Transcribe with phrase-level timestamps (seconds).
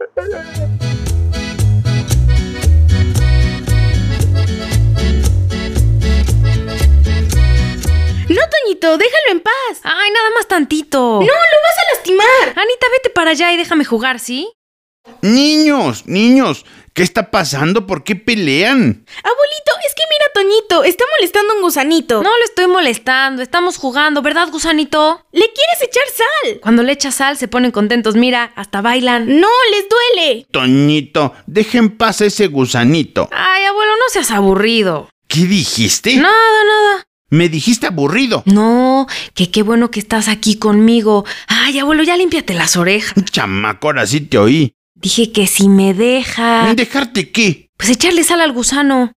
[0.00, 0.06] No,
[8.48, 9.80] Toñito, déjalo en paz.
[9.82, 10.98] Ay, nada más tantito.
[10.98, 12.26] No, lo vas a lastimar.
[12.56, 14.50] Anita, vete para allá y déjame jugar, ¿sí?
[15.20, 16.64] Niños, niños,
[16.94, 17.86] ¿qué está pasando?
[17.86, 19.04] ¿Por qué pelean?
[19.22, 20.19] Abuelito, es que mira,
[20.70, 22.22] Está molestando a un gusanito.
[22.22, 25.26] No lo estoy molestando, estamos jugando, ¿verdad, gusanito?
[25.32, 26.60] ¿Le quieres echar sal?
[26.60, 29.40] Cuando le echas sal se ponen contentos, mira, hasta bailan.
[29.40, 30.46] No, les duele.
[30.52, 33.28] Toñito, deja en paz a ese gusanito.
[33.32, 35.08] Ay, abuelo, no seas aburrido.
[35.26, 36.16] ¿Qué dijiste?
[36.16, 37.04] Nada, nada.
[37.30, 38.44] Me dijiste aburrido.
[38.46, 41.24] No, que qué bueno que estás aquí conmigo.
[41.48, 43.14] Ay, abuelo, ya límpiate las orejas.
[43.24, 44.72] Chamaco, ahora sí te oí.
[44.94, 46.72] Dije que si me deja.
[46.74, 47.68] ¿Dejarte qué?
[47.76, 49.12] Pues echarle sal al gusano.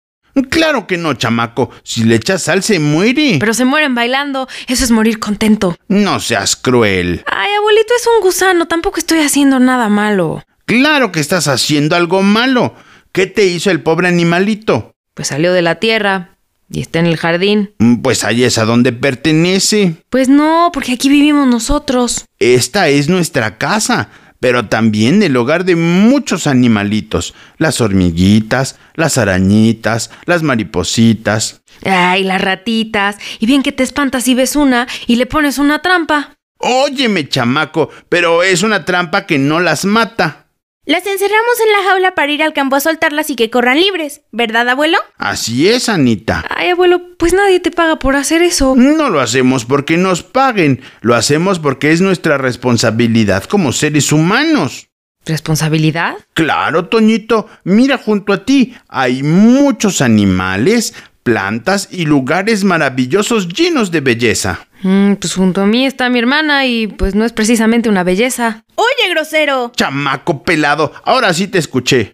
[0.50, 1.70] Claro que no, chamaco.
[1.84, 3.38] Si le echas sal se muere.
[3.40, 4.48] Pero se mueren bailando.
[4.68, 5.76] Eso es morir contento.
[5.88, 7.24] No seas cruel.
[7.28, 8.68] Ay, abuelito, es un gusano.
[8.68, 10.44] Tampoco estoy haciendo nada malo.
[10.66, 12.74] Claro que estás haciendo algo malo.
[13.12, 14.96] ¿Qué te hizo el pobre animalito?
[15.14, 16.38] Pues salió de la tierra
[16.72, 17.74] y está en el jardín.
[17.78, 19.98] Mm, Pues ahí es a donde pertenece.
[20.10, 22.26] Pues no, porque aquí vivimos nosotros.
[22.40, 24.10] Esta es nuestra casa,
[24.44, 27.34] pero también el hogar de muchos animalitos.
[27.60, 31.62] Las hormiguitas, las arañitas, las maripositas.
[31.86, 33.16] Ay, las ratitas.
[33.40, 36.36] Y bien que te espantas si ves una y le pones una trampa.
[36.58, 40.43] Óyeme, chamaco, pero es una trampa que no las mata.
[40.86, 44.24] Las encerramos en la jaula para ir al campo a soltarlas y que corran libres,
[44.34, 44.98] ¿verdad, abuelo?
[45.18, 46.44] Así es, Anita.
[46.50, 48.76] Ay, abuelo, pues nadie te paga por hacer eso.
[48.76, 54.90] No lo hacemos porque nos paguen, lo hacemos porque es nuestra responsabilidad como seres humanos.
[55.26, 56.16] ¿Responsabilidad?
[56.34, 64.02] Claro, Toñito, mira junto a ti, hay muchos animales, plantas y lugares maravillosos llenos de
[64.02, 64.68] belleza.
[64.84, 68.64] Mm, pues junto a mí está mi hermana y pues no es precisamente una belleza.
[68.76, 69.72] Oye, grosero.
[69.76, 72.14] Chamaco pelado, ahora sí te escuché.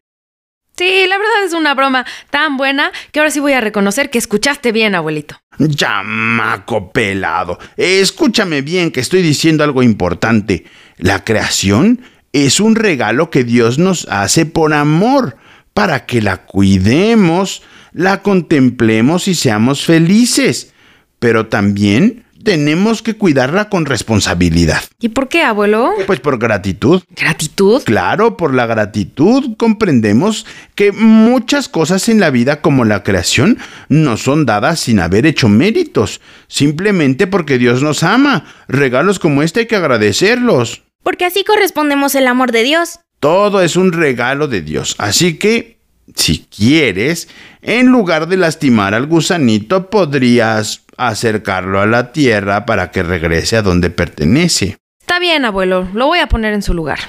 [0.78, 4.18] Sí, la verdad es una broma tan buena que ahora sí voy a reconocer que
[4.18, 5.36] escuchaste bien, abuelito.
[5.68, 10.64] Chamaco pelado, escúchame bien que estoy diciendo algo importante.
[10.98, 15.36] La creación es un regalo que Dios nos hace por amor,
[15.74, 20.74] para que la cuidemos, la contemplemos y seamos felices.
[21.20, 24.82] Pero también tenemos que cuidarla con responsabilidad.
[25.00, 25.92] ¿Y por qué, abuelo?
[26.08, 27.04] Pues por gratitud.
[27.16, 27.84] ¿Gratitud?
[27.84, 30.46] Claro, por la gratitud comprendemos
[30.76, 33.58] que muchas cosas en la vida como la creación
[33.90, 38.46] no son dadas sin haber hecho méritos, simplemente porque Dios nos ama.
[38.68, 40.84] Regalos como este hay que agradecerlos.
[41.04, 43.00] Porque así correspondemos el amor de Dios.
[43.20, 45.79] Todo es un regalo de Dios, así que,
[46.16, 47.28] si quieres,
[47.62, 53.62] en lugar de lastimar al gusanito, podrías acercarlo a la tierra para que regrese a
[53.62, 54.78] donde pertenece.
[55.00, 57.00] Está bien, abuelo, lo voy a poner en su lugar.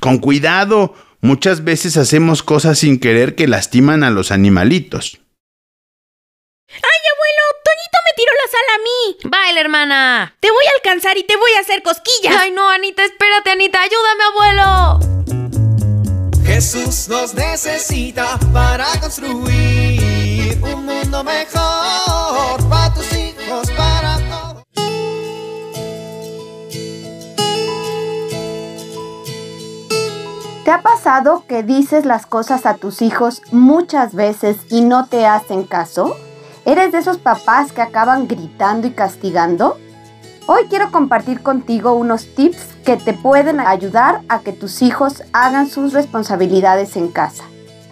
[0.00, 5.20] Con cuidado, muchas veces hacemos cosas sin querer que lastiman a los animalitos.
[6.70, 7.42] ¡Ay, abuelo!
[7.64, 9.30] ¡Toñito me tiró la sal a mí!
[9.30, 10.36] Baila, hermana.
[10.40, 12.36] Te voy a alcanzar y te voy a hacer cosquillas.
[12.38, 14.99] Ay, no, Anita, espérate, Anita, ayúdame, abuelo.
[16.60, 24.62] Jesús nos necesita para construir un mundo mejor para tus hijos, para todos.
[30.66, 35.24] ¿Te ha pasado que dices las cosas a tus hijos muchas veces y no te
[35.24, 36.14] hacen caso?
[36.66, 39.78] ¿Eres de esos papás que acaban gritando y castigando?
[40.46, 45.68] Hoy quiero compartir contigo unos tips que te pueden ayudar a que tus hijos hagan
[45.68, 47.44] sus responsabilidades en casa.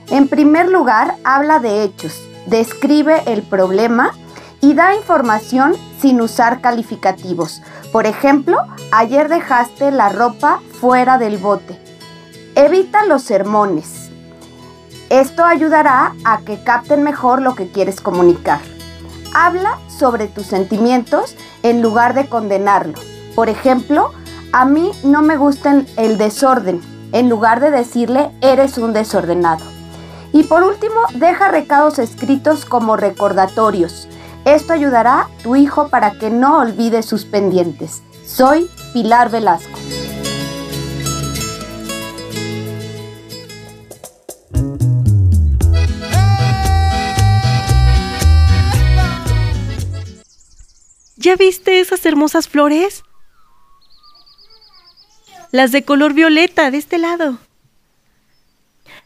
[0.08, 4.12] En primer lugar, habla de hechos, describe el problema
[4.60, 7.62] y da información sin usar calificativos.
[7.92, 8.58] Por ejemplo,
[8.90, 11.78] ayer dejaste la ropa fuera del bote.
[12.54, 14.10] Evita los sermones.
[15.10, 18.60] Esto ayudará a que capten mejor lo que quieres comunicar.
[19.34, 22.98] Habla sobre tus sentimientos en lugar de condenarlo.
[23.34, 24.12] Por ejemplo,
[24.52, 26.80] a mí no me gusta el desorden,
[27.12, 29.64] en lugar de decirle eres un desordenado.
[30.32, 34.08] Y por último, deja recados escritos como recordatorios.
[34.44, 38.02] Esto ayudará a tu hijo para que no olvide sus pendientes.
[38.24, 39.78] Soy Pilar Velasco.
[51.28, 53.02] ¿Ya viste esas hermosas flores?
[55.50, 57.36] Las de color violeta de este lado.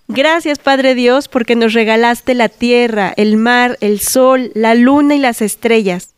[0.07, 5.19] Gracias Padre Dios porque nos regalaste la tierra, el mar, el sol, la luna y
[5.19, 6.15] las estrellas.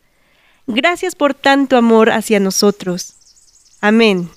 [0.67, 3.15] Gracias por tanto amor hacia nosotros.
[3.81, 4.29] Amén.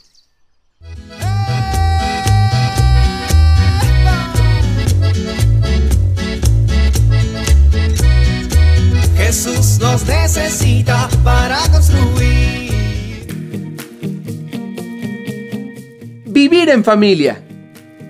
[9.29, 13.27] Jesús nos necesita para construir.
[16.25, 17.45] Vivir en familia.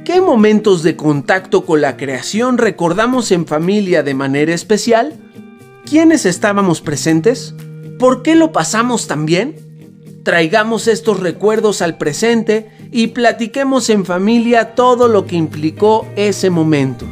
[0.04, 5.14] ¿Qué momentos de contacto con la creación recordamos en familia de manera especial?
[5.84, 7.52] ¿Quiénes estábamos presentes?
[7.98, 9.56] ¿Por qué lo pasamos tan bien?
[10.22, 17.06] Traigamos estos recuerdos al presente y platiquemos en familia todo lo que implicó ese momento.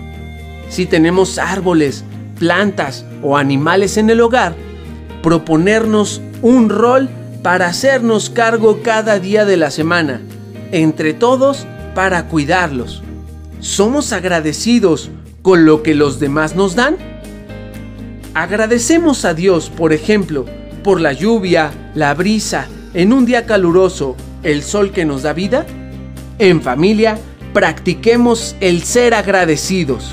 [0.69, 2.05] Si tenemos árboles,
[2.39, 4.55] plantas o animales en el hogar,
[5.23, 7.09] proponernos un rol
[7.43, 10.21] para hacernos cargo cada día de la semana,
[10.73, 13.03] entre todos para cuidarlos.
[13.61, 15.11] ¿Somos agradecidos
[15.43, 16.97] con lo que los demás nos dan?
[18.35, 20.45] Agradecemos a Dios, por ejemplo,
[20.85, 25.67] por la lluvia, la brisa, en un día caluroso, el sol que nos da vida.
[26.39, 27.19] En familia,
[27.53, 30.13] practiquemos el ser agradecidos.